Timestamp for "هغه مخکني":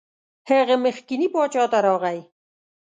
0.49-1.27